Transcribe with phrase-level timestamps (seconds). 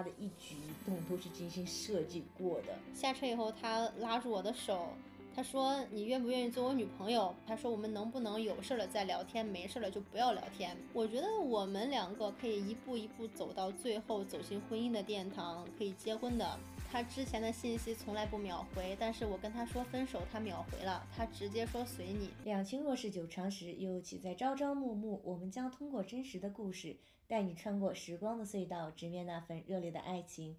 [0.00, 2.68] 他的一举一动都是精心设计过的。
[2.94, 4.94] 下车以后，他拉住我的手，
[5.36, 16.58] 他说：“你愿不愿意做我女朋友？”他说：“我们能不能有事了再聊天，没事了就不要聊天？”我觉得我们两个可以一步一步走到最后，走进婚姻的殿堂，可以结婚的。
[16.92, 22.30] 他之前的信息从来不秒回，但是我跟他说分手，他秒回了，他直接说随你。
[22.42, 25.20] 两情若是久长时，又岂在朝朝暮暮？
[25.22, 26.96] 我们将通过真实的故事，
[27.28, 30.56] 带你穿过时光的隧道，直面那份热烈的爱情。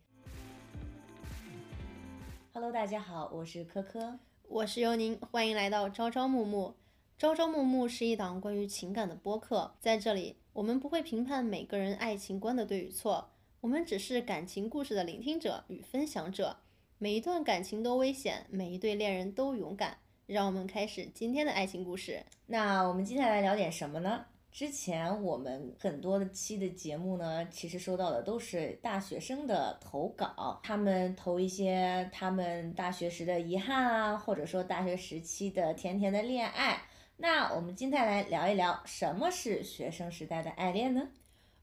[2.53, 6.73] Hello，大家好，我是科科，我是尤宁，欢迎来到朝朝暮暮。
[7.17, 13.31] 朝朝暮暮是一档关于情感的播客，在这里，我们不会评判每个人爱情观的对与错。
[13.61, 16.57] 我们只是感情故事的聆听者与分享者，
[16.97, 19.99] 每一段感情都危险，每一对恋人都勇敢。
[20.25, 22.23] 让我们开始今天的爱情故事。
[22.47, 24.25] 那我们接下来聊点什么呢？
[24.51, 36.81] 之前我们很多的期的节目呢，其实收到的都是大学生的投稿，他们投一些他们大学时的遗憾啊，或者说大学时期的甜甜的恋爱。
[37.17, 41.09] 那我们今天来聊一聊，什么是学生时代的爱恋呢？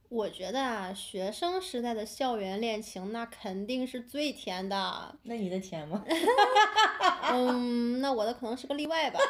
[0.08, 5.14] 我觉得啊，学生时代的校园恋情那肯定是最甜的。
[5.24, 6.02] 那你的甜吗？
[7.30, 9.20] 嗯，那我的可能是个例外吧。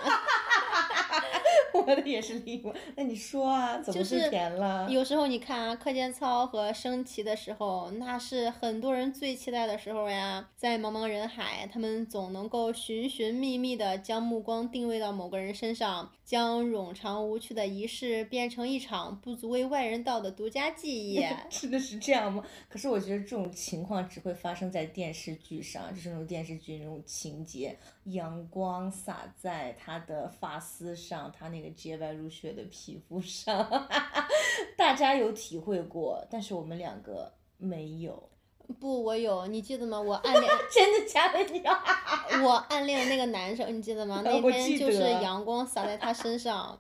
[1.75, 2.73] 我的也是例外。
[2.95, 4.89] 那你说啊，怎么是甜了？
[4.89, 10.49] 有时候你看啊，课间操和升旗的时候，那是很多人最期待的时候呀。
[10.57, 21.25] 在茫茫人海，他们总能够寻寻觅觅的将目光定位到某个人身上，将冗长无趣的仪式变成一场不足为外人道的独家记忆。
[21.49, 22.45] 真的是这样吗？
[22.69, 33.89] 可是我觉得这种情况只会发生在电视剧上，就是那种电视剧那种情节，阳光洒在他的发丝上，他那个洁白如雪的皮肤上，
[34.77, 38.29] 大家有体会过，但是我们两个没有。
[38.75, 40.01] 不，我有，你记得吗？
[40.01, 41.63] 我 暗恋，真的假的你？
[42.45, 44.21] 我暗恋的那个男生，你记得吗？
[44.25, 46.79] 那天就是阳光洒在他身上。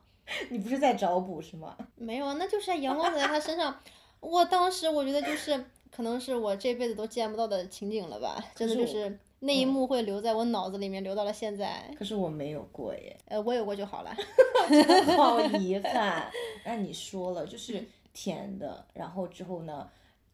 [0.51, 1.77] 你不是在找补是吗？
[1.97, 3.79] 没有啊，那就是阳光洒在他身上。
[4.21, 8.45] 我当时我觉得就是，可能是我这辈子都见不到的情景了吧？
[8.55, 9.19] 真的就是。
[9.41, 11.89] 那一幕会留在我脑子里面，留到了现在。
[11.97, 13.17] 可是我没有过耶。
[13.27, 14.13] 呃，我有过就好了。
[15.17, 16.29] 好遗憾。
[16.65, 17.81] 那你说了，就是
[18.13, 19.89] 甜的，然后之后呢，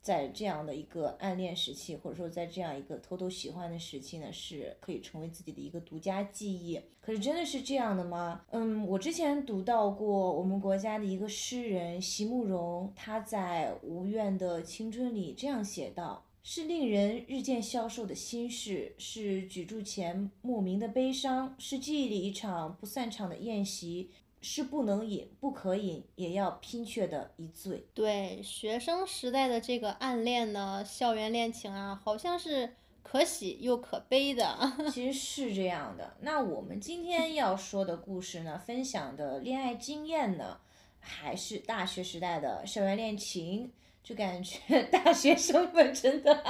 [0.05, 6.79] 在这样的一个暗恋时期，或者说在这样一个偷偷喜欢的时期呢，是可以成为自己的一个独家记忆。
[7.01, 8.43] 可是真的是这样的吗？
[8.51, 16.27] 嗯，我之前读到过我们国家的一个诗人席慕容，他在《无怨的青春》里这样写道。
[16.47, 24.11] 是令人日渐消瘦的心事，是举箸前莫名的悲伤，是记忆里一场不散场的宴席，
[24.44, 27.87] 是不能饮、不可饮也要拼却的一醉。
[27.94, 34.55] 对学生时代的这个暗恋呢，校园恋情啊，好像是可喜又可悲的。
[34.93, 36.15] 其实是这样的。
[36.21, 40.59] 那我们今天要说的故事呢，分享的恋爱经验呢，
[41.00, 43.72] 还是大学时代的校园恋情。
[44.03, 46.44] 就感觉 大学生们真的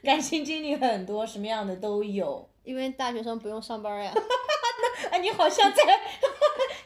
[0.00, 2.48] 感情经历很多，什么样的都有。
[2.62, 4.14] 因为大学生不用上班呀。
[5.10, 5.82] 啊，你好像在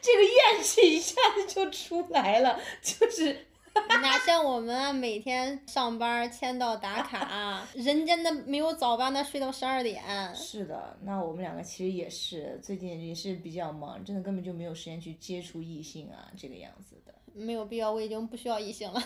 [0.03, 3.47] 这个怨气一下子就出来了， 就是。
[3.87, 10.03] 哪像我们啊每天上班签到打卡，人家那没有早班，那睡到十二点。
[10.35, 17.11] 是的，那我们两个其实也是最近也是比较忙，真的根本就没有时间去接触异性啊，这个样子的。
[17.33, 19.01] 没有必要，我已经不需要异性了。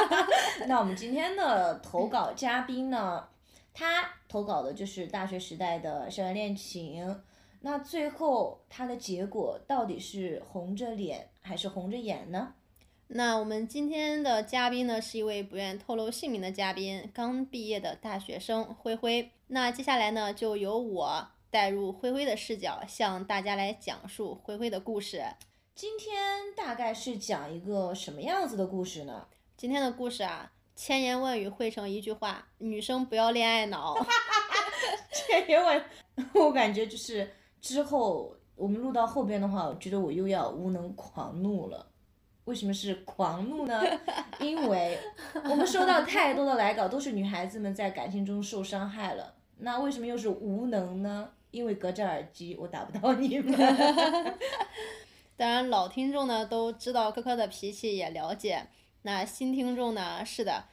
[0.68, 3.26] 那我们今天的投稿嘉宾呢？
[3.72, 7.22] 他投稿的就是大学时代的校园恋情。
[7.64, 12.54] 那最后他的结果到底是红着脸还是红着眼呢？
[13.06, 19.30] 那我们今天的嘉宾呢，是一位不愿透露姓名的嘉宾，刚毕业的大学生灰灰。
[19.46, 25.22] 那接下来呢，就由我带入灰灰的视角，向大家来讲述灰灰的故事。
[25.74, 29.28] 今天大概是讲一个什么样子的故事呢？
[29.56, 33.94] 今天的故事啊，千言万语汇成一句话：女生不要恋爱脑。
[35.12, 35.84] 千言万，
[36.34, 37.30] 我感觉就是
[37.62, 41.86] 之后我们录到后边的话，我觉得我又要无能狂怒了。
[42.44, 43.80] 为什么是狂怒呢？
[44.40, 44.98] 因为
[45.48, 49.32] 我们收到太多的来稿，都是女孩子们在感情中受伤害了。
[49.58, 51.30] 那为什么又是无能呢？
[51.52, 53.56] 因为隔着耳机，我打不到你们。
[55.36, 58.66] 当然，老听众呢都知道科科的脾气，也了解。
[59.02, 60.24] 那新听众呢？
[60.24, 60.64] 是的，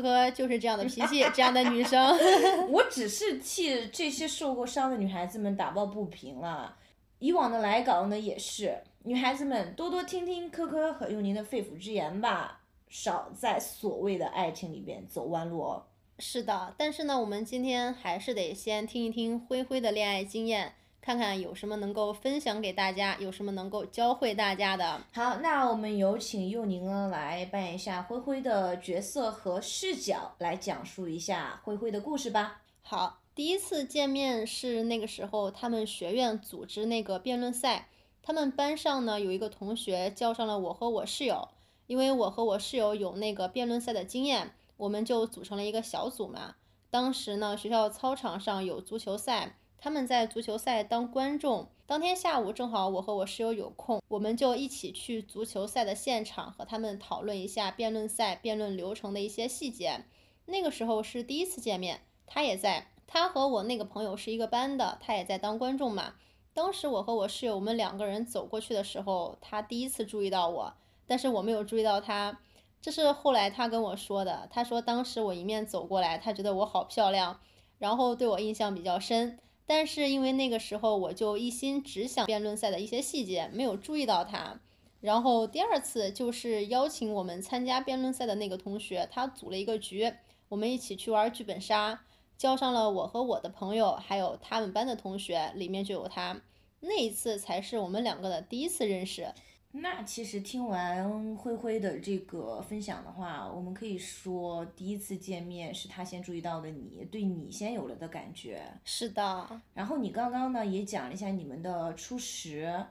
[0.00, 2.16] 科科就是这样的脾气， 这样的女生。
[2.70, 6.76] 我只是替这些受过伤的女孩子们打抱不平了。
[7.18, 8.82] 以往的来稿呢，也是。
[9.04, 15.84] 女孩子们多多听听科科和用您的肺腑之言吧，少在所谓的爱情里边走弯路哦。
[16.18, 20.74] 是的，但是呢，我们今天还是得先听一听灰灰的恋爱经验，
[21.08, 25.00] 看看有什么能够分享给大家，有什么能够教会大家的。
[25.14, 32.60] 好，那我们有请佑宁呢来扮演一下灰灰的角色和视角，来讲述一下灰灰的故事吧。
[32.82, 37.88] 好，第一次见面是那个时候，他们学院组织那个辩论赛，
[38.22, 41.48] 他们班上呢有一个同学叫上了我和我室友，
[41.86, 46.56] 因为我和我室友有那个辩论赛的经验，我们就组成了一个小组嘛。
[46.90, 51.68] 当时呢，学校操场上有足球赛，他们在足球赛当观众。
[51.86, 60.04] 当天下午正好我和我室友有空，我们就一起去足球赛的现场和他们讨论一下辩论赛辩论流程的一些细节。
[60.46, 62.02] 那个时候是第一次见面。
[62.26, 66.14] 他也在，他和我那个朋友是一个班的，他也在当观众嘛。
[66.52, 70.74] 当时我和我室友，我们两个人走过去的时候，他第一次注意到我，
[71.06, 72.40] 但是我没有注意到他。
[72.82, 77.40] 这是后来他跟我说的，他说当时我迎面走过来，他觉得我好漂亮，
[77.78, 79.38] 然后对我印象比较深。
[79.68, 84.58] 但是因为那个时候我就一心只想辩论赛的一些细节，没有注意到他。
[85.02, 90.10] 然后第二次就是邀请我们参加辩论赛的那个同学，他组了一个局，
[90.48, 92.00] 我们一起去玩剧本杀。
[92.38, 96.40] 叫上了我和我的朋友，还有他们班的同学，里面就有他。
[96.80, 99.34] 那一次才是我们两个的第一次认识。
[99.70, 108.62] 那其实听完灰灰的这个分享的话，我们可以说第一次见面是他先注意到的你，对你先有了的感觉。
[108.82, 109.60] 是的。
[109.74, 112.86] 然后你刚刚呢也讲了一下你们的初识，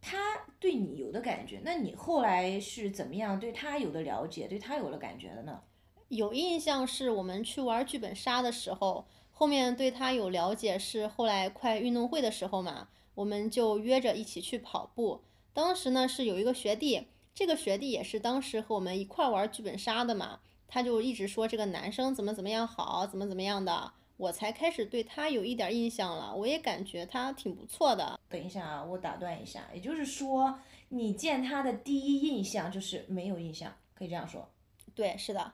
[0.00, 0.16] 他
[0.58, 5.60] 对你有的感觉，那你后来是怎么样对他有的了解，对他有了感觉的呢？
[6.08, 15.20] 有印象是我们去玩剧本杀的时候，后面对他有了解是后来快运动会的时候嘛，我们就约着一起去跑步。
[15.54, 26.34] 当时呢是有一个学弟，这个学弟也是当时和我们一块玩剧本杀的嘛，他就一直说这个男生怎么怎么样好，怎么怎么样的，我才开始对他有一点印象了。
[26.34, 28.18] 我也感觉他挺不错的。
[28.28, 30.58] 等一下啊，我打断一下，也就是说
[30.88, 34.50] 你见他的第一印象就是没有印象，可以这样说？
[34.92, 35.52] 对，是的。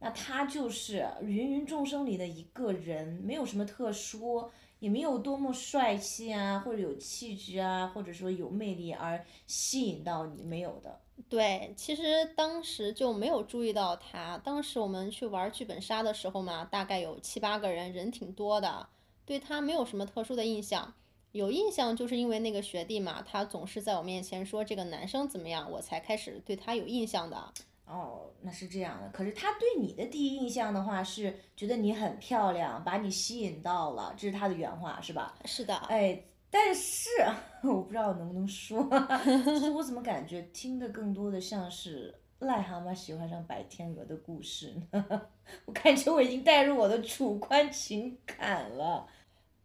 [0.00, 4.48] 那他就是芸芸众生里的一个人，没有什么特殊，
[4.80, 11.00] 也没有多么帅气啊，或者有气质啊，或者说有魅力而吸引到你，没有的。
[11.28, 14.38] 对，其实当时就没有注意到他。
[14.38, 18.88] 当时我们去玩剧本杀的时候嘛，大概有七八个人，人挺多的，
[19.26, 20.94] 对他没有什么特殊的印象。
[21.32, 27.52] 有印象就是因为那个学弟嘛，他总是在我面前说这个男生怎么样，我才开始对他有印象的。
[27.88, 29.08] 哦，那是这样的。
[29.10, 35.34] 可是他对你的第一印象的话，是觉得你很漂亮，把你吸引到了，这是他的原话，是吧？
[35.44, 35.74] 是的。
[35.88, 37.08] 哎，但是
[37.64, 38.86] 我不知道能不能说，
[39.44, 45.22] 其实我怎么感觉听的更多的像是癞蛤蟆喜欢上白天鹅的故事呢？
[45.64, 49.06] 我感觉我已经带入我的主观情感了。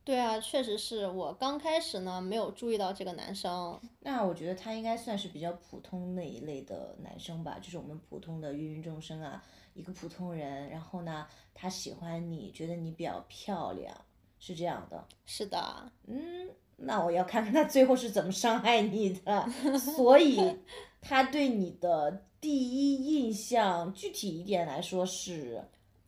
[0.05, 3.79] 对啊，确实是我刚开始呢没有注意到这个男生。
[4.01, 9.41] 那我觉得他应该算是比较普通那一类的男生吧，就是我们普通的芸芸众生啊，
[9.73, 10.69] 一个普通人。
[10.69, 13.95] 然后呢，他喜欢你，觉得你比较漂亮，
[14.39, 15.07] 是这样的。
[15.25, 15.89] 是的。
[16.07, 19.49] 嗯，那我要看看他最后是怎么伤害你的。
[19.79, 20.57] 所以，
[20.99, 25.63] 他对你的第一印象，具体一点来说是。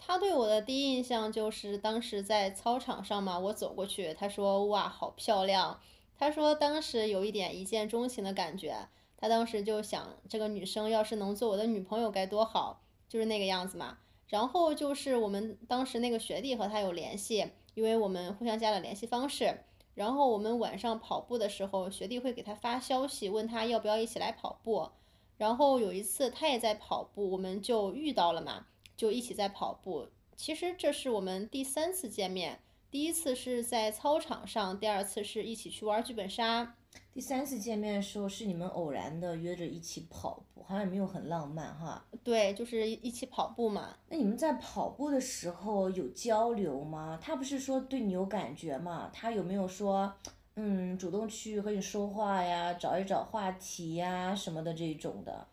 [0.07, 5.80] 他对我的第一印象就是当时在操场上嘛，我走过去，他说哇好漂亮，
[6.16, 13.97] 他说当时有一点一见钟情的感觉，他当时就想这个女生要是能做我的女朋友该多好，就是那个样子嘛。
[14.28, 19.64] 然后就是我们当时那个学弟和他有联系，因为我们互相加了联系方式。
[19.95, 24.90] 然后我们晚上跑步的时候，学弟会给他发消息，问他要不要一起来跑步。
[25.38, 28.68] 然后有一次他也在跑步，我们就遇到了嘛。
[28.95, 32.59] 就一起在跑步，其实这是我们第三次见面，
[32.90, 36.75] 第一次是在操场上，第二次是一起去玩剧本杀。
[37.14, 42.06] 第三次见面的时候是你们偶然的约着一起跑步，好像也没有很浪漫哈。
[42.23, 43.95] 对，就是一起跑步嘛。
[44.09, 47.18] 那你们在跑步的时候有交流吗？
[47.21, 49.09] 他不是说对你有感觉吗？
[49.14, 50.14] 他有没有说，
[50.56, 55.47] 嗯，主动去和你说话呀，找一找话题呀什么的这种的？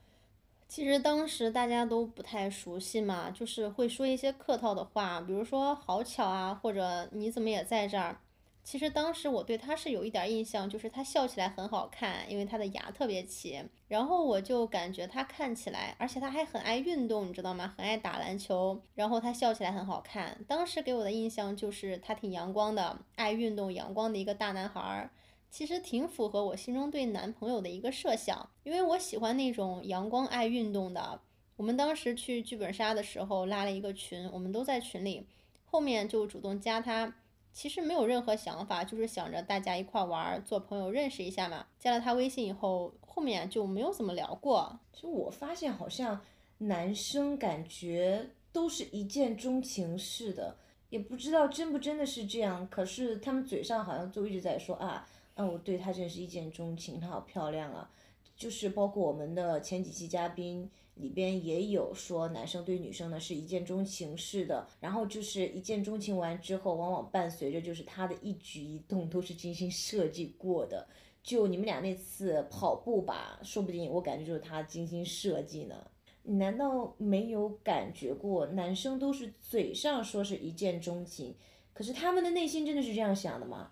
[0.74, 8.16] 其实当时大家都不太熟悉嘛，就是会说一些客套的话，比如说“好巧啊”或者“你怎么也在这儿”。
[8.64, 13.62] 其实当时我对他是有一点印象，就是他笑起来很好看，因为他的牙特别齐。
[13.86, 17.74] 然后我就感觉他看起来，而且他还很爱运动，你知道吗？
[17.76, 18.80] 很爱打篮球。
[18.94, 25.10] 然后他笑起来很好看，当时给我的印象就是他挺阳光的，爱运动、阳光的一个大男孩儿。
[25.52, 31.20] 其实挺符合我心中对男朋友的一个设想，因为我喜欢那种阳光爱运动的。
[31.56, 35.26] 我们当时去剧本杀的时候拉了一个群，我们都在群里，
[35.66, 37.14] 后面就主动加他，
[37.52, 41.66] 其实没有任何想法，就是想着大家一块玩儿，做朋友认识一下嘛。
[41.78, 44.80] 加了他微信以后，后面就没有怎么聊过。
[44.94, 46.18] 其实我发现好像
[46.56, 50.56] 男生感觉都是一见钟情似的，
[50.88, 52.66] 也不知道真不真的是这样。
[52.70, 57.90] 可是他们嘴上好像就一直在说啊，啊我对她真是一见钟情，她好漂亮啊。
[58.34, 70.88] 就是包括我们的前几期嘉宾里边也有说，男生对女生呢是一见钟情似的，然后就是一见钟情完之后，往往伴随着就是他的一举一动都是精心设计过的。
[71.22, 75.86] 就你们俩那次跑步吧，说不定我感觉就是他精心设计呢。
[76.24, 81.34] 你难道没有感觉过，男生都是嘴上说是一见钟情，
[81.72, 83.70] 可是他们的内心真的是这样想的吗？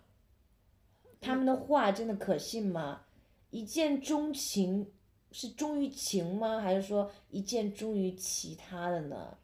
[1.21, 3.03] 他们的话真的可信吗？
[3.51, 4.91] 一见钟情
[5.33, 6.61] 是忠于情吗？
[6.61, 9.37] 还是说一见钟于其他的呢？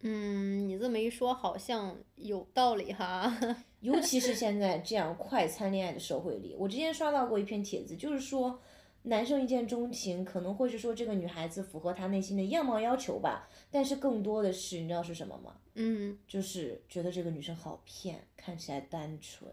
[0.00, 3.32] 嗯，你这么一说，好像有道理哈。
[3.80, 8.60] 尤其是现在这样快餐恋爱的社会里，我之前刷到过一篇帖子，就是说
[9.02, 15.56] 男生一见钟情可能会是说这个女孩子符合他内心的样貌要求吧，但是更多的是你知道是什么吗？
[15.74, 19.50] 嗯，就是觉得这个女生好骗，看起来单纯，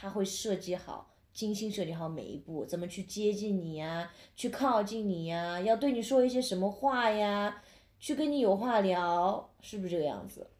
[0.00, 1.08] 他会设计好。
[1.32, 7.62] 精心设计好每一步，怎么去接近你呀，去靠近你呀，要对你说一些什么话呀，
[8.00, 10.50] 去跟你有话聊，是不是这个样子？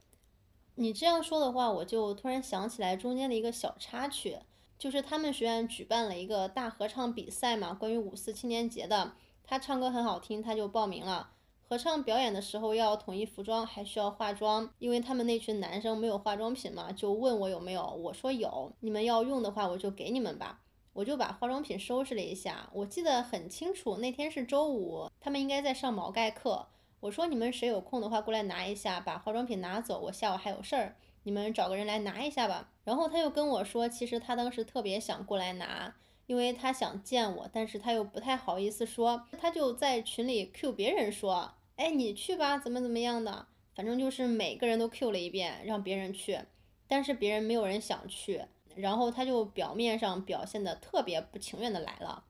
[0.77, 4.39] 你这样说的话，我就突然想起来中间的一个小插曲，
[4.79, 11.33] 就是他们学院举办了一个大合唱比赛嘛，关于五四青年节的，他唱歌很好听，他就报名了。
[11.71, 20.59] 合唱表演的时候要统一服装，还需要化妆，因为他们那群男生没有化妆品嘛，就问我有没有，我说有，你们要用的话我就给你们吧，
[20.93, 22.69] 我就把化妆品收拾了一下。
[22.73, 26.67] 我记得很清楚，那天是周五，他们应该在上毛概课。
[26.99, 32.71] 我说你们谁有空的话过来拿一下，把化妆品拿走，我下午还有事儿，你们找个人来拿一下吧。
[32.83, 35.95] 然后他又跟我说，其实他当时特别想过来拿。
[36.27, 41.53] 因为他想见我，但是他又不太好意思说，他就在群里 Q 别人说。
[41.81, 46.39] 哎，你去吧，怎么怎么样的，反正就是每个人都 Q 了一遍，让别人去，
[46.87, 48.45] 但是别人没有人想去，
[48.75, 52.27] 然后他就表面上表现的特别不情愿的来了，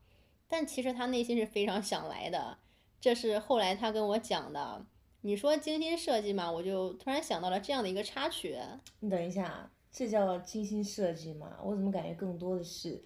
[0.47, 2.59] 但其实他内心是非常想来的，
[3.01, 4.85] 这是后来他跟我讲的。
[5.23, 8.57] 你说精心设计嘛，我就突然想到了这样的一个插曲。
[9.01, 11.59] 你等一下，这叫精心设计吗？
[11.61, 13.03] 我怎么感觉更多的是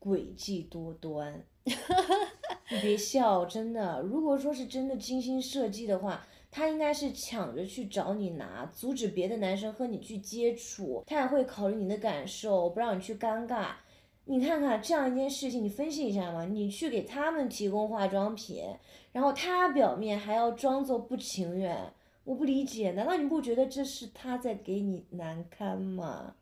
[0.00, 1.44] 诡计多端？
[2.68, 4.00] 你别笑，真的。
[4.02, 13.68] 如果说是真的精心设计的话，他应该是抢着去找你拿，阻止别的男生和你去接触，他也会考虑你的感受，不让你去尴尬。
[14.24, 16.44] 你看看这样一件事情，你分析一下嘛。
[16.44, 18.64] 你去给他们提供化妆品，
[19.12, 21.92] 然后他表面还要装作不情愿，
[22.24, 26.34] 我不理解，难道你不觉得这是他在给你难堪吗？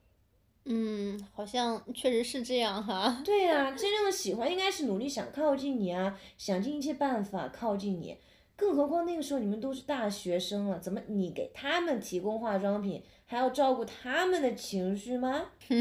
[0.66, 3.20] 嗯，好像确实是这样哈。
[3.24, 8.18] 对呀，真正的喜欢应该是努力想靠近你啊，想尽一切办法靠近你。
[8.56, 15.46] 更何况那个时候你们都是大学生了，怎么你给他们提供化妆品，还要照顾他们的情绪吗？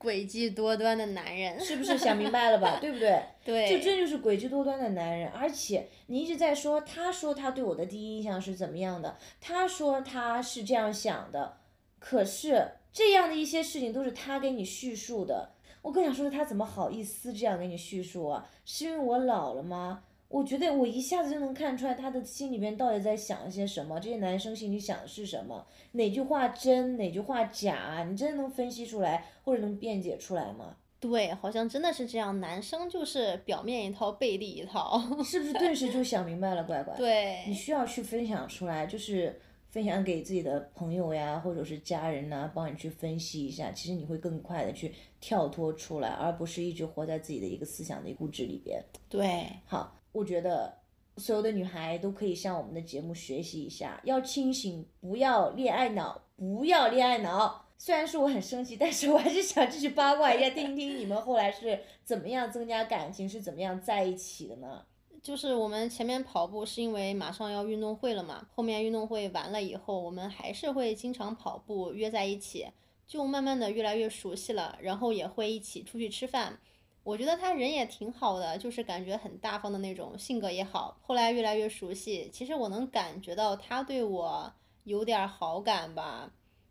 [0.00, 2.78] 诡计多端的男人，是不是想明白了吧？
[2.80, 3.20] 对不对？
[3.44, 5.28] 对，就这就是诡计多端的男人。
[5.28, 11.58] 而且你一直在说，他说他对我的第一印象是怎么样的，他说他是这样想的，
[11.98, 12.72] 可是。
[12.90, 15.50] 这样的一些事情都是他给你叙述的，
[15.82, 18.48] 我更想说的，他怎么好意思这样给你叙述啊？
[18.64, 20.02] 是因为我老了吗？
[20.26, 30.74] 我觉得我一下子就能看出来他的心里边到底在想一些什么，这些男生心里想的是什么，哪句话真，哪句话假，你真的能分析出来或者能辩解出来吗？
[30.98, 36.96] 对，好像真的是这样，男生就是表面一套，背地一套，是不是顿时就想明白了，乖乖？
[36.98, 39.40] 对，你需要去分享出来，就是。
[39.70, 48.82] 分享给自己的朋友呀，或者是家人呐，帮你去分析一下，其实你会更快的去跳脱出来，而不是一直活在自己的一个思想的固执里边。
[49.08, 50.74] 对，好，我觉得
[51.18, 57.66] 所有的女孩都可以向我们的节目学习一下，要清醒，不要恋爱脑，不要恋爱脑。
[57.76, 64.82] 虽然说我很生气，但是我还是想继续八卦一下，听听你们后来是怎么样增加感情，是怎么样在一起的呢？
[65.22, 72.68] 就是我们前面跑步是因为马上要运动会了嘛，后面运动会完了以后，我们还是会经常跑步，约在一起，
[73.06, 76.58] 就慢慢的越来越熟悉了，然后也会一起出去吃饭。
[77.02, 80.98] 我觉得他人也挺好的，就是感觉很大方的那种，性格也好。
[81.02, 84.52] 后来越来越熟悉，其实我能感觉到他对我
[84.84, 86.30] 有点好感吧。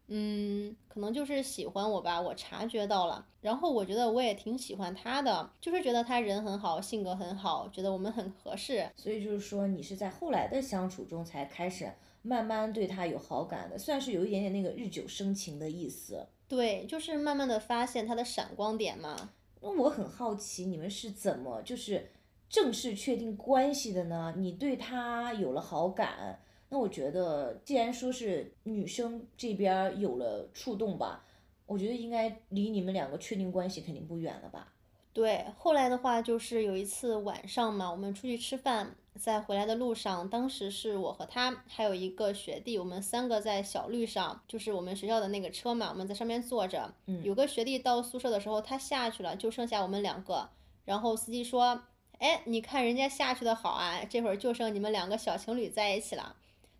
[0.10, 3.26] 嗯，可能就是喜欢我吧，我察觉到了。
[3.42, 8.90] 然后我觉得我也挺喜欢他的，就是觉得他人很好，性格很好，觉得我们很合适。
[8.96, 16.26] 所以就是说，你是在后来的相处中才开始慢慢对他有好感的，算是有一点点那个日久生情的意思。
[16.48, 19.32] 对，就是慢慢的发现他的闪光点嘛。
[19.60, 22.12] 那我很好奇，你们是怎么就是
[22.48, 24.34] 正式确定关系的呢？
[24.38, 26.40] 你对他有了好感。
[26.70, 31.24] 那我觉得，既然说是女生这边有了触动吧，
[31.66, 34.74] 我觉得应该离你们两个确定关系肯定不远了吧？
[35.14, 46.94] 对，后来的话就是有一次晚上嘛，我们出去吃饭，在回来的路上，当时是我和他还有一个学弟，我们三个在小绿上，就是我们学校的那个车嘛，我们在上面坐着。
[47.08, 47.24] 嗯。
[47.24, 50.50] 有个学弟到宿舍的时候，他下去了，就剩下我们两个。
[50.86, 51.82] 然后司机说
[52.20, 56.36] ：“哎，你看人家下去的好啊，这会儿就剩你们两个小情侣在一起了。”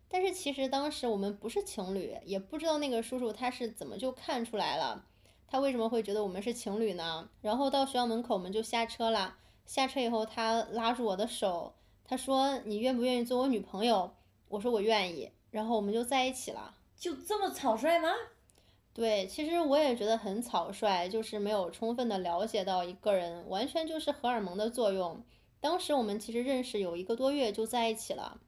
[0.08, 5.04] 但是其实当时我们不是情侣，也不知道那个叔叔他是怎么就看出来了，
[5.46, 7.28] 他为什么会觉得我们是情侣呢？
[7.42, 9.36] 然后到学校门口我们就下车了，
[9.66, 11.74] 下车以后他拉住我的手，
[12.04, 14.14] 他说你愿不愿意做我女朋友？
[14.48, 16.74] 我说我愿意，然后我们就在一起了。
[16.98, 18.08] 就这么草率吗？
[18.94, 25.22] 对，其实我也觉得很草率，就是没有充分的了解到一个人，完全就是荷尔蒙的作用。
[25.60, 28.40] 当时我们其实认识有一个多月就在一起了。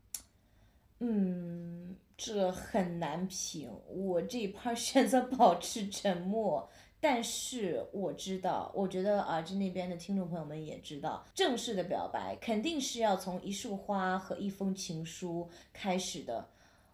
[1.00, 3.70] 嗯，这很难评。
[3.88, 6.68] 我这一趴 选择保持沉默，
[7.00, 16.48] 但是我知道，我觉得耳机那边的听众朋友们也知道，正式的表白肯定是要从一束花和一封情书开始的。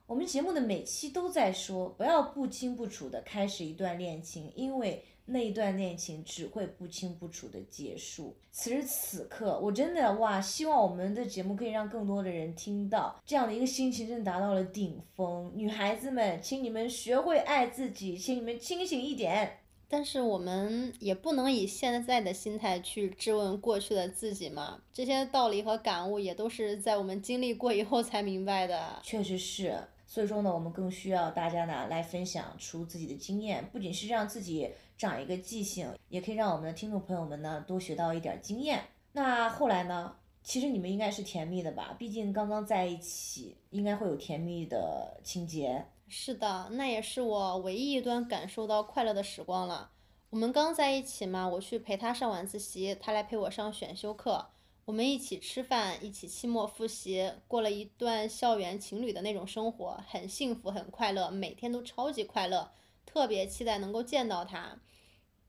[0.07, 5.05] 我们节目的每期都在说，不要不清不楚的开始一段恋情，因为。
[5.29, 8.37] 那一段恋情只会不清不楚的结束。
[8.53, 15.51] 此时此刻，我真的哇，希望我们的节目可以让更多的人听到，这样的一个心情真的达到了顶峰。
[15.53, 19.59] 女孩子们，请你们学会爱自己，请你们清醒一点。
[19.89, 29.01] 但是我们也不能以现在的心态去质问过去的自己嘛，这些道理和感悟也都是在我们经历过以后才明白的。
[29.03, 34.71] 确实是，所以说呢，我们更需要大家呢来分享出自己的经验，不仅是让自己。
[34.99, 38.83] 长一个记性，也可以让我们的听众朋友们呢多学到一点经验。
[39.13, 40.17] 那后来呢？
[40.43, 41.95] 其实你们应该是甜蜜的吧？
[41.99, 45.85] 毕竟刚刚在一起，应该会有甜蜜的情节。
[46.09, 49.91] 是的，那也是我唯一一段感受到快乐的时光了。
[50.31, 54.47] 我们刚在一起嘛，我去陪他上晚自习，他来陪我上选修课，
[54.87, 62.71] 我们一起吃饭，一起期末复习，过了一段校园情侣的那种生活，很幸福，很快乐，每天都超级快乐。
[63.05, 64.79] 特别期待能够见到他，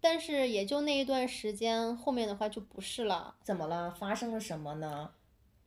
[0.02, 3.36] 但是也就那一段时间，后面的话就不是了。
[3.43, 3.91] 怎么了？
[3.91, 5.12] 发生了什么呢？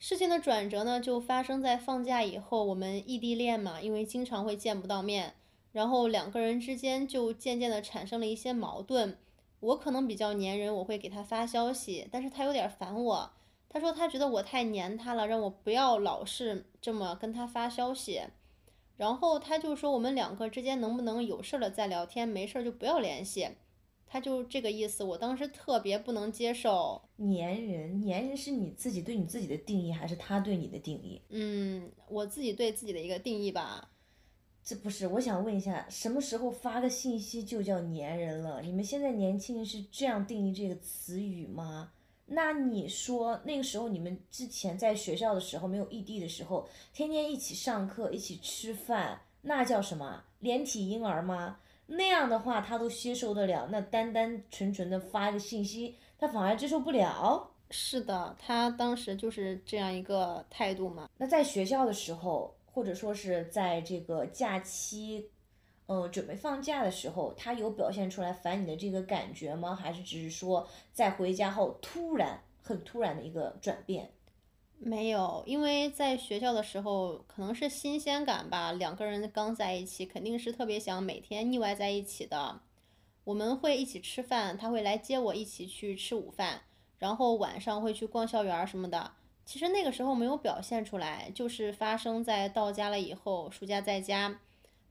[0.00, 5.35] 事情的转折呢，就发生在放假以后，我们异地恋嘛，因为经常会见不到面，
[5.70, 9.16] 然后两个人之间就渐渐的产生了一些矛盾。
[9.61, 13.30] 我可能比较粘人，我会给他发消息，但是他有点烦我。
[13.72, 18.20] 他说他觉得我太黏他了，让我不要老是这么跟他发消息。
[18.96, 23.48] 然后他就说我们两个之间能不能有事了再聊天，没事就不要联系，
[24.06, 25.04] 他就这个意思。
[25.04, 27.00] 我当时特别不能接受。
[27.16, 31.22] 粘人，粘人是你自己对你自己的定义，还是他对你的定义？
[31.28, 33.88] 嗯，我自己对自己的一个定义吧。
[34.62, 38.61] 这不是，我想问一下，什么时候发个信息就叫粘人了？
[38.61, 41.92] 你们现在年轻人是这样定义这个词语吗？
[42.32, 51.58] 那你说那个时候你们之前在学校的时候没有异地的时候，天天一起上课一起吃饭，那叫什么连体婴儿吗？
[51.86, 57.50] 那样的话他都接受得了，那单单纯纯的发一个信息，他反而接受不了。
[57.68, 61.08] 是的，他当时就是这样一个态度嘛。
[61.18, 65.28] 那在学校的时候，或者说是在这个假期。
[65.92, 69.74] 嗯，准备放假的时候，他有表现出来烦你的这个感觉吗？
[69.74, 74.12] 还是只是说在回家后突然很突然的一个转变？
[74.79, 82.61] 没有，因为在学校的时候可能是新鲜感吧，两个人刚在一起，肯定是特别想每天腻歪在一起的。
[83.24, 86.61] 我们会一起吃饭，他会来接我一起去吃午饭，
[86.98, 89.11] 然后晚上会去逛校园什么的。
[89.44, 94.38] 其实那个时候没有表现出来，就是发生在到家了以后，暑假在家。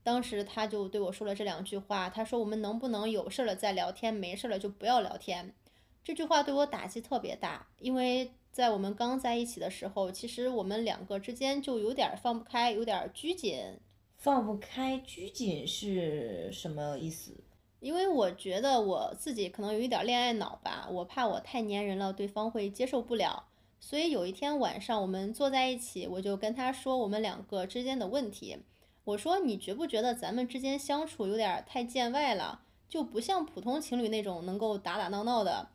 [0.02, 5.54] 当时他就对我说了这两句话，他说：“我们能不能有事了再聊天，没事了就不要聊天。”
[6.02, 13.78] 这句话对我打击特别大，因为在我们刚在一起的时候，其实我们两个之间就有点放不开，有点拘谨。
[14.16, 17.32] 放不开、拘谨是什么意思？
[17.80, 23.44] 因为我觉得我自己可能有一点恋爱脑吧，我怕我太粘人了，对方会接受不了。
[23.78, 28.58] 所以有一天晚上我们坐在一起，我就跟他说我们两个之间的问题。
[29.04, 35.68] 我说你觉不觉得咱们之间相处有点太见外了，就不像普通情侣那种能够打打闹闹的。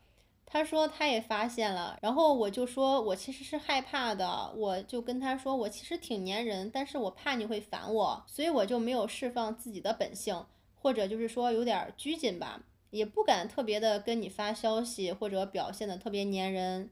[0.48, 16.90] 他说他也发现了，然后我就说我其实是害怕的，我就跟他说我其实挺粘人，但是我怕你会烦我，所以我就没有释放自己的本性，或者就是说有点拘谨吧，也不敢特别的跟你发消息或者表现的特别粘人。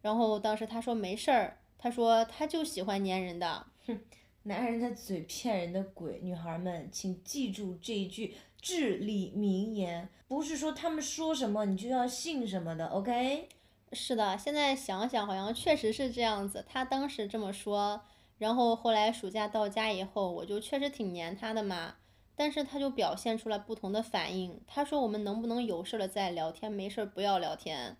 [0.00, 3.66] 然后当时他说没事儿，他说他就喜欢粘人的。
[3.86, 4.00] 哼，
[4.46, 8.36] 男人的嘴骗人的鬼，女孩们请记住这一句。
[8.60, 13.48] 至理名言不是说他们说什么你就要信什么的，OK？
[13.92, 16.64] 是的，现在想想好像确实是这样子。
[16.66, 18.00] 他当时这么说，
[18.38, 21.96] 然后后来暑假到家以后，我就确实挺黏他的嘛。
[22.34, 24.60] 但是他就表现出了不同的反应。
[24.66, 26.72] 他说：“我们能不能有事了再聊天？
[26.72, 27.96] 没事不要聊天。”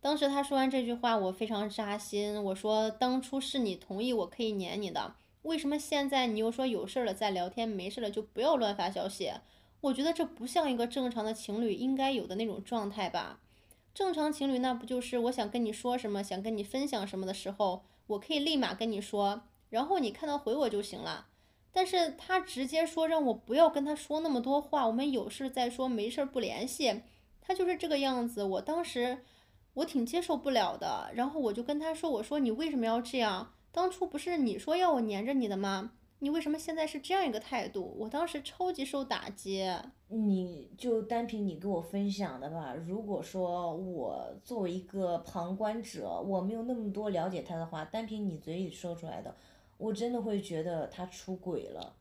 [0.00, 2.42] 当时他说完这句话，我非常扎心。
[2.44, 9.32] 我说：“当初是你同意我可以黏你的，为什么现在你又说有事了再聊天，没事了就不要乱发消息？”
[9.82, 13.38] 我觉得这不像一个正常的情侣应该有的那种状态吧。
[13.94, 21.26] 正常情侣那不就是我想跟你说什么，想跟你分享什么的时候，我可以立马跟你说，然后你看到回我就行了。
[21.72, 27.02] 但是他直接说让我不要跟他说那么多话，我们有事再说，没事不联系。
[27.40, 29.18] 他就是这个样子，我当时
[29.74, 31.10] 我挺接受不了的。
[31.14, 33.52] 然后我就跟他说，我说你为什么要这样？
[33.76, 35.92] 当初不是你说要我黏着你的吗？
[36.20, 37.94] 你为什么现在是这样一个态度？
[37.98, 39.70] 我当时超级受打击。
[40.08, 42.74] 你就单凭你跟我分享的吧。
[42.74, 49.36] 如果说我作为一个旁观者，我没有那么多了解他的话，单凭你嘴里说出来的，
[49.76, 51.96] 我真的会觉得他出轨了，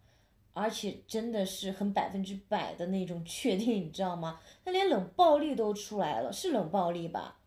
[0.53, 4.39] 而且真的是很百分之百的那种确定，你知道吗？
[4.63, 7.39] 他连冷暴力都出来了，是冷暴力吧？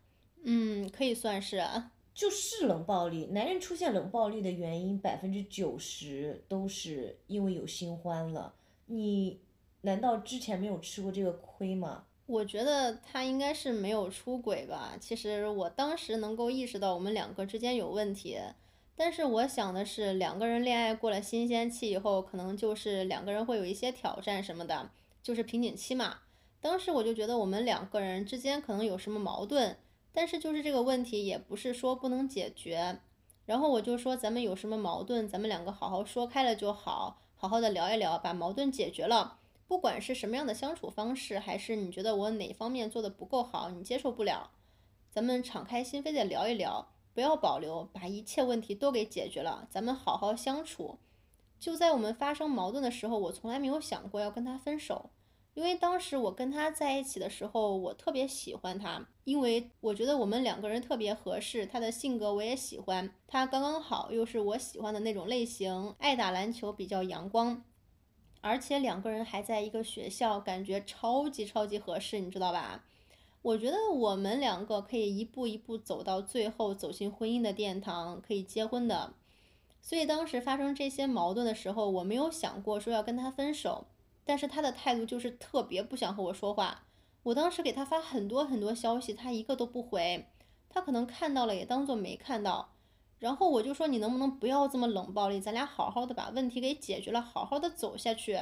[0.43, 1.63] 嗯，可以算是。
[2.19, 8.53] 就是冷暴力，男人出现冷暴力的原因百分之九十都是因为有新欢了。
[8.87, 9.39] 你
[9.83, 12.03] 难道之前没有吃过这个亏吗？
[12.25, 14.97] 我觉得他应该是没有出轨吧。
[14.99, 18.37] 其实我当时能够意识到我们两个之间有问题，
[18.97, 24.91] 但是我想的是两个人恋爱过了新鲜期以后，可能就是两个人会有一些挑战什么的，
[25.23, 26.17] 就是瓶颈期嘛。
[26.59, 29.77] 当时我就觉得我们两个人之间可能有什么矛盾。
[30.11, 32.99] 但是就是这个问题也不是说不能解决，
[33.45, 39.37] 然后我就说咱们有什么矛盾，咱们两个好好说开了就好，好好的聊一聊，把矛盾解决了。
[39.67, 44.51] 不管是什么样的相处方式，还是你觉得我哪方面做的不够好，你接受不了，
[45.11, 50.97] 咱们敞开心扉的聊一聊，不要保留，把一切问题都给解决了，咱们好好相处。
[51.59, 55.11] 就在我们发生矛盾的时候，我从来没有想过要跟他分手。
[55.55, 67.63] 因为当时我跟他在一起的时候，我特别喜欢他，因为我觉得我们两个人特别合适，他的性格我也喜欢，他刚刚好又是我喜欢的那种类型，爱打篮球，比较阳光，
[68.39, 72.85] 而且两个人还在一个学校，感觉超级超级合适，你知道吧？
[73.41, 79.13] 我觉得我们两个可以一步一步走到最后，走进婚姻的殿堂，可以结婚的。
[79.81, 83.87] 所以当时发生这些矛盾的时候，我没有想过说要跟他分手。
[84.25, 86.85] 但是他的态度就是特别不想和我说话。
[87.23, 90.27] 我当时给他发很多很多消息，他一个都不回。
[90.69, 92.73] 他可能看到了，也当做没看到。
[93.17, 95.41] 然后我就说：“你能不能不要这么冷暴力？
[95.41, 98.39] 咱俩好好的把问题给解决了，好好的走下去。”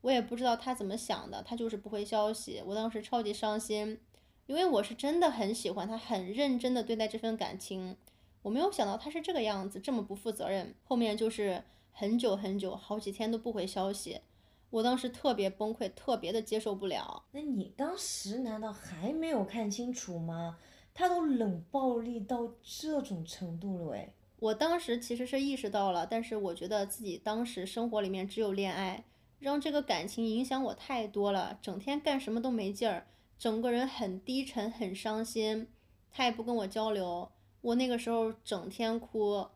[0.00, 2.62] 我也不知道他怎么想的，他就是不回消息。
[2.64, 4.00] 我当时超级伤心，
[4.46, 7.96] 因为我是真的很喜欢他，很认真的对待这份感情。
[8.40, 10.74] 我没有想到他是这个样子，这么不负责任。
[10.84, 14.22] 后面就是很久很久，好几天都不回消息。
[14.70, 17.24] 我当时特别崩溃，特别的接受不了。
[17.32, 20.56] 那你当时难道还没有看清楚吗？
[20.94, 24.12] 他都冷暴力到这种程度了诶。
[24.38, 29.04] 我当时其实是意识到了，但是我觉得自己当时生活里面只有恋爱，
[29.38, 33.06] 让这个感情影响我太多了，整天干什么都没劲儿，
[33.38, 35.68] 整个人很低沉，很伤心。
[36.10, 37.30] 他也不跟我交流，
[37.60, 39.46] 我那个时候整天哭。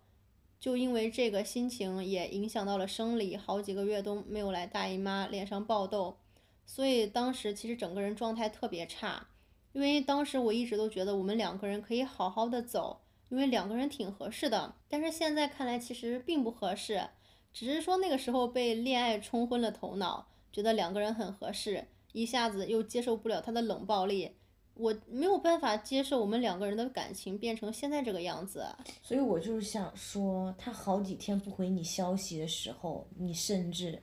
[0.64, 6.16] 就因为这个心情也影响到了生理，好几个月都没有来大姨妈，脸上爆痘，
[6.64, 9.26] 所以当时其实整个人状态特别差。
[9.74, 14.74] 因为当时我一直都觉得我们两个人可以好好的走，因为两个人挺合适的。
[14.88, 17.10] 但是现在看来其实并不合适，
[17.52, 24.30] 只是说那个时候被恋爱冲昏了头脑，觉得两个人很合适，一下子又接受不了他的冷暴力。
[24.74, 28.66] 我没有办法接受我们两个人的感情变成现在这个样子，
[29.02, 34.02] 所以我就是想说，他好几天不回你消息的时候，你甚至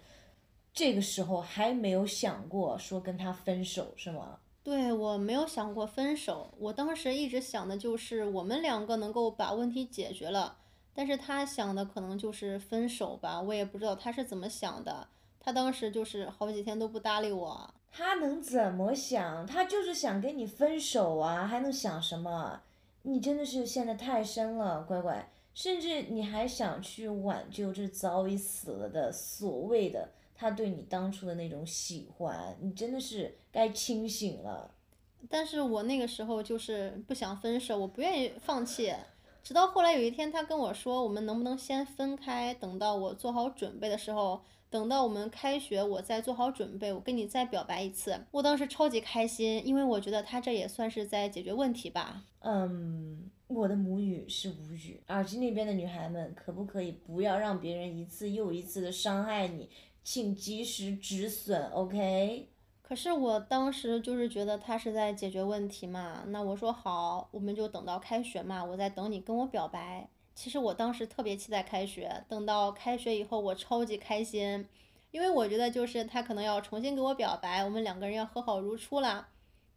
[0.73, 4.39] 这个时候还没有想过说跟他分手，是吗？
[4.63, 10.57] 对我没有想过分手，我当时一直想的就是我们两个能够把问题解决了，
[10.93, 15.07] 但是他想的可能就是分手吧，我也不知道他是怎么想的。
[15.39, 17.73] 他当时就是好几天都不搭理我。
[17.91, 19.45] 他能怎么想？
[19.45, 22.61] 他就是想跟你分手啊，还能想什么？
[23.01, 25.29] 你真的是陷得太深了，乖乖。
[25.53, 34.71] 甚至你还想去挽救这早已死了的所谓的他对你当初的那种喜欢，你真的是该清醒了。
[35.29, 38.93] 但是我那个时候就是不想分手，我不愿意放弃。
[39.43, 44.41] 直到后来有一天，他跟我说，我们能不能先分开，等到我做好准备的时候。
[44.71, 48.17] 等到我们开学，我再做好准备，我跟你再表白一次。
[48.31, 52.23] 我当时超级开心，因为我觉得他这也算是在解决问题吧。
[52.39, 55.03] 嗯，我的母语是无语。
[55.09, 59.69] 耳机那边的女孩们，可不可以不要让别人一次又一次的伤害你？
[60.03, 62.47] 请及时止损，OK？
[62.81, 66.23] 可是我当时就是觉得他是在解决问题嘛。
[66.27, 70.09] 那我说好，我们就等到开学嘛，我在等你跟我表白。
[70.33, 74.67] 其实我当时特别期待开学，等到开学以后，我超级开心，
[75.11, 79.27] 因为我觉得就是他可能要重新给我表白，我们两个人要和好如初了。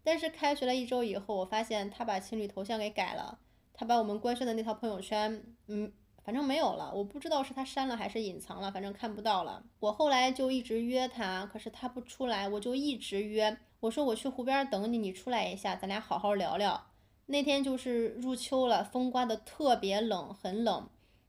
[0.02, 3.38] 但是开学了一周以后，我发现他把情侣头像给改了，
[3.72, 9.64] 他把我们官宣的那条朋友圈，嗯，反正没有了，我不知道是他删了还是隐藏了，反正看不到了。
[9.80, 16.86] 我后来就一直约他，可是他不出来，我就一直约，我说我去湖边等你，你出来一下，咱俩好好聊聊。
[17.26, 20.88] 那天就是入秋了，风刮得特别冷，很冷，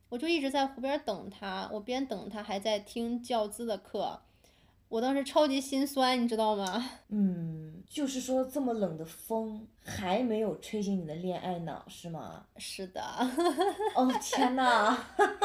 [0.09, 1.69] 我就一直在湖边等他。
[1.71, 4.21] 我边等他，还在听教资的课。
[4.87, 6.91] 我当时超级心酸，你知道吗？
[7.09, 12.45] 嗯，就是说这么冷的风还没有吹醒你的恋爱脑，是吗？
[12.57, 13.01] 是的。
[13.95, 14.95] 哦天呐，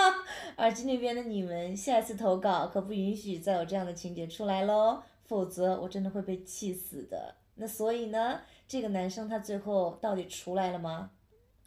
[0.58, 7.36] 耳机那边的你们，下一次投稿可不允许再有这样的情节出来喽，否则我真的会被气死的。
[7.54, 8.40] 那所以呢？
[8.70, 11.10] 这个男生他最后到底出来了吗？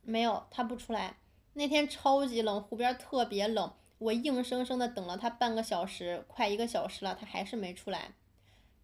[0.04, 1.18] 没有，他不出来。
[1.52, 8.14] 那天超级冷，湖边特别冷，我硬生生的等了他半个小时，快一个小时了，他还是没出来。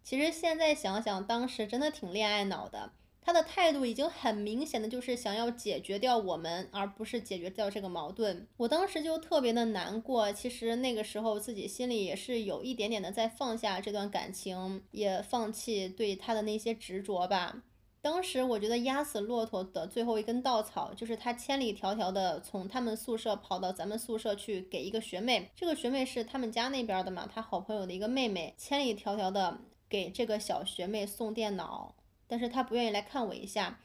[0.04, 2.92] 其实现在想想，当时真的挺恋爱脑的。
[3.22, 8.46] 他的态度已经很明显的就是想要解决掉我们，而不是解决掉这个矛盾。
[8.58, 10.30] 我当时就特别的难过。
[10.30, 17.62] 其实那个时候自己心里也是有一点点的在放下这段感情，也放弃对他的那些执着吧。
[18.02, 29.58] 当时我觉得压死骆驼的最后一根稻草，就是他千里迢迢的从他们宿舍跑到咱们宿舍去给一个学妹，这个学妹是他们家那边的嘛，他好朋友的一个妹妹，千里迢迢的
[29.88, 31.94] 给这个小学妹送电脑，
[32.26, 33.80] 但是他不愿意来看我一下，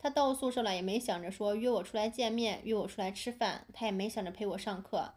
[0.00, 5.12] 他到宿舍了也没想着说约我出来见面，约我出来吃饭，他也没想着陪我上课。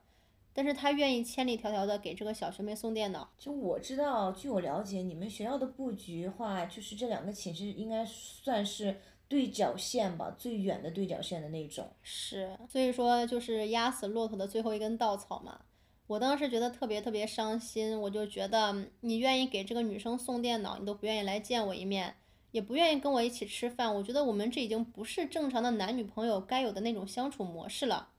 [0.53, 3.29] 但是他愿意千里迢迢的给这个小学妹送电脑。
[3.37, 11.89] 就我知道，据我了解，你们学校的布局话，就是这两个寝室应该算是对角线吧，最远的对角线的那种。
[12.01, 15.61] 是，所以说就是压死骆驼的最后一根稻草嘛。
[16.05, 22.13] 我当时觉得特别特别伤心，我就觉得你愿意给这个女生送电脑，你都不愿意来见我一面，
[22.51, 23.95] 也不愿意跟我一起吃饭。
[23.95, 28.09] 我觉得我们这已经不是正常的男女朋友该有的那种相处模式了。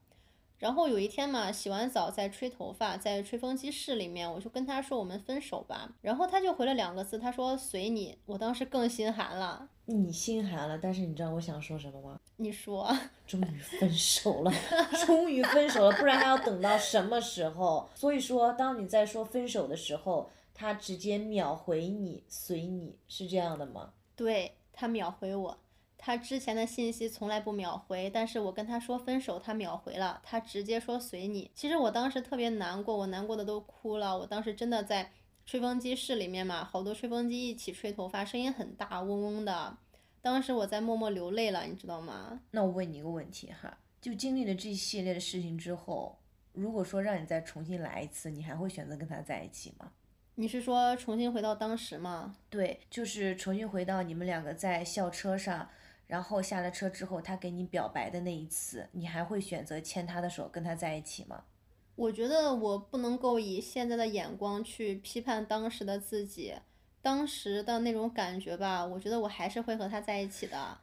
[0.59, 5.93] 然后有一天嘛，洗完澡在吹头发，在吹风机室里面，我就跟他说我们分手吧。
[6.01, 8.17] 然后他就回了两个字，他说随你。
[8.27, 9.69] 我当时更心寒了。
[9.87, 12.19] 你心寒了，但是你知道我想说什么吗？
[12.37, 12.91] 你说。
[13.27, 14.53] 终于分手了，
[15.05, 17.89] 终于分手了，不然还要等到什么时候？
[17.95, 23.93] 所以说，当你在说分手的时候，他直接秒回你，随你是这样的吗？
[24.17, 25.59] 对他秒回我。
[26.07, 31.51] 他之前的信息从来不秒回，但是我跟他说分手，他秒回了，他直接说随你。
[31.55, 34.19] 其实我当时特别难过，我难过的都哭了。
[34.19, 35.11] 我当时真的在
[35.47, 39.79] 吹风机室里面嘛，好多吹风机一起吹头发，声音很大，嗡嗡的。
[40.21, 42.39] 当时我在默默流泪了，你知道吗？
[42.51, 46.19] 那我问你一个问题哈，就经历了这一系列的事情之后，
[46.53, 49.91] 如果说让你再重新来一次，你还会选择跟他在一起吗？
[50.35, 52.37] 你是说重新回到当时吗？
[52.51, 55.71] 对，就是重新回到你们两个在校车上。
[56.07, 61.45] 然后下了车之后，他给你表白的那一次，你还会选择牵他的手跟他在一起吗？
[61.97, 66.55] 我觉得我不能够以现在的眼光去批判当时的自己，
[67.01, 70.79] 当时的那种感觉吧，我觉得我还是会和他在一起的。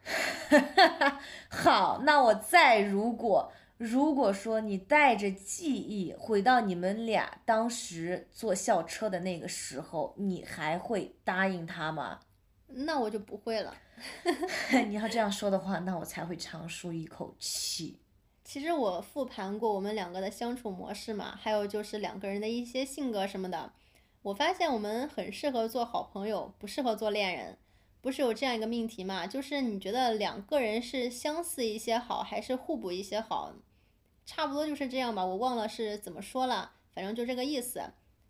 [1.49, 12.19] 好，那我再如果如果说你带着记忆回到你们俩当时坐校车的那个时候，你还会答应他吗？
[12.73, 13.75] 那我就不会了。
[14.88, 17.99] 你要这样说的话，那我才会长舒一口气。
[18.43, 23.71] 其实我复盘过我们两个的相处模式嘛，还有就是两个人的一些性格什么的，
[24.23, 27.57] 我发现我们很适合做好朋友，不适合做恋人。
[28.01, 29.27] 不是有这样一个命题嘛？
[29.27, 33.53] 就是你觉得两个人是相似一些好，还是互补一些好？
[34.25, 37.84] 差不多就是这样吧，我忘了是怎么说了，反正就这个意思。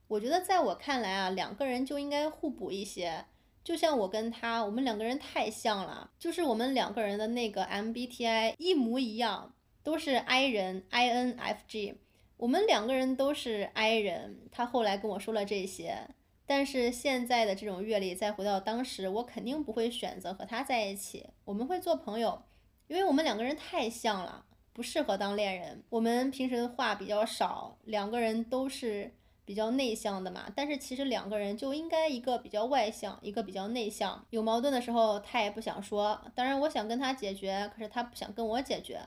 [0.08, 3.26] 我觉得在我看来啊，两个人就应该互补一些。
[3.64, 11.98] 就像我跟他，我们两个人太像了，就是我们两个人的那个 MBTI 一模一样，都是 I 人，INFJ。
[12.38, 14.40] 我们两个人都是 I 人。
[14.52, 16.08] 他后来跟我说了这些，
[16.48, 21.28] 但是现在的这种阅历，再回到当时，我肯定不会选择和他在一起。
[21.46, 22.42] 我们会做朋友，
[22.88, 25.84] 因为我们两个人太像了，不适合当恋人。
[25.90, 29.14] 我们平时话比较少，两个人都是。
[29.52, 34.26] 比较内向的嘛，但是其实两个人就应该一个比较外向，一个比较内向。
[34.30, 39.02] 有矛盾的时候他也不想说，当然我想跟他解决，可是他不想跟我解决，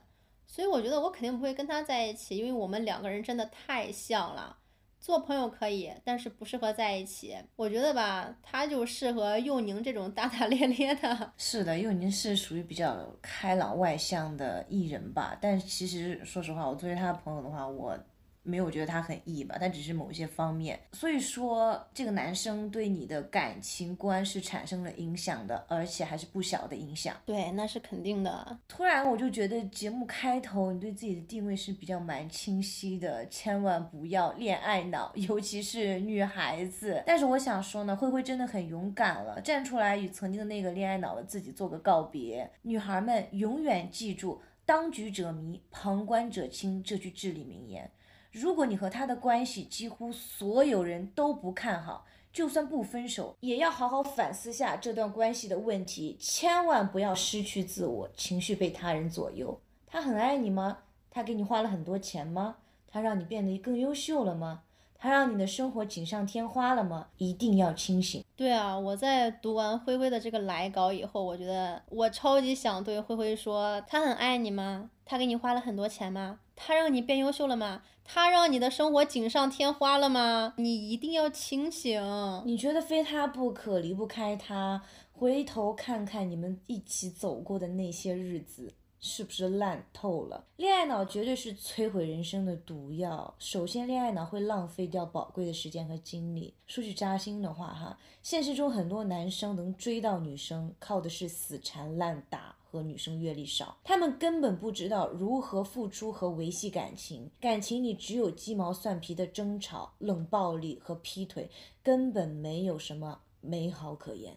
[0.47, 4.59] 所以我觉得我肯定不会跟他在一起，因为我们两个人真的太像了。
[5.01, 7.35] 做朋友可以，但是不适合在一起。
[7.57, 11.33] 我觉得吧，他就适合佑宁这种大大咧咧的。
[11.39, 17.99] 是的，佑宁是属于比较开朗外向的艺人吧，但其实说实话，我作为他的朋友的话，我。
[18.45, 20.79] 没有觉得他很 E 吧，他只是某一些方面。
[20.93, 27.17] 所以说，这个男生对你的感情观是产生了影响的，而且还是不小的影响。
[27.27, 28.59] 对，那是肯定的。
[28.69, 37.03] 突然我就觉得节目开头你对自己的定位是比较蛮清晰的，千万不要恋爱脑，尤其是女孩子。
[37.07, 42.51] 但是我想说呢，灰灰真的很勇敢了，站出来与曾经的那个恋爱脑的自己做个告别。
[42.63, 47.91] 女孩们永远记住“当局者迷，旁观者清”这句至理名言。
[48.35, 59.61] 如果你和他的关系几乎所有人都不看好，就算不分手，也要好好反思下这段关系的问题，千万不要失去自我，情绪被他人左右。
[59.87, 60.79] 他很爱你吗？
[61.13, 62.57] 他给你花了很多钱吗？
[62.89, 64.63] 他让你变得更优秀了吗？
[64.99, 67.07] 他让你的生活锦上添花了吗？
[67.19, 68.25] 一定要清醒。
[68.35, 74.91] 对啊，我在读完灰灰的这个来稿以后，我觉得我超级想对灰灰说：他很爱你吗？
[75.05, 76.41] 他给你花了很多钱吗？
[76.57, 77.83] 他让你变优秀了吗？
[78.05, 80.55] 他让你的生活锦上添花了吗？
[80.59, 82.03] 你一定要清醒。
[82.45, 88.75] 你觉得非他不可，离不开他，回头看看你们一起走过的那些日子。
[89.07, 90.47] 是不是烂透了？
[90.57, 93.35] 恋爱脑绝对是摧毁人生的毒药。
[93.39, 96.55] 首先，恋爱脑会浪费掉宝贵的时间和精力。
[96.67, 103.77] 说句扎心的话哈，现实中很多男生能追到女生，靠的是死缠烂打和女生阅历少。
[103.85, 107.31] 他们根本不知道如何付出和维系感情。
[107.41, 111.49] 感情里只有鸡毛蒜皮的争吵、冷暴力和劈腿，
[111.85, 114.37] 根本没有什么美好可言。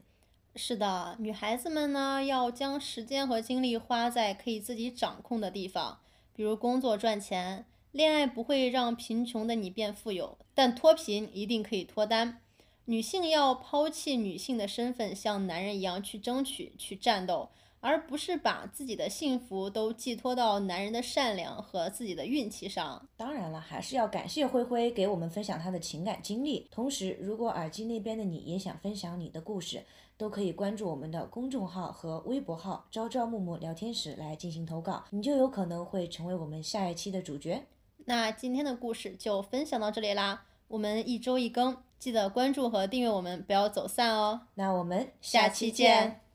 [0.55, 5.99] 是的，女孩子们呢，要将时间和精力花在可以自己掌控的地方，
[6.35, 7.65] 比如工作赚钱。
[7.91, 12.39] 恋爱不会让贫穷的你变富有，但脱贫一定可以脱单。
[12.85, 17.49] 女性要抛弃女性的身份，像男人一样去争取、去战斗。
[17.87, 23.07] 而不是把自己的幸福都寄托到男人的善良和自己的运气上。
[23.15, 26.67] 当然了，还是要感谢灰灰给我们分享他的情感经历。
[26.69, 29.81] 同时，如果耳机那边的你也想分享你的故事，
[30.17, 37.63] 都可以关注我们的公众号和微博号“朝朝暮暮聊天室”来进行投稿，你就有可能会成为我们下一期的主角。
[38.03, 44.41] 那今天的故事就分享到这里啦，我们一周一更，记得关注和订阅我们，不要走散哦。
[44.55, 46.26] 那我们下期见。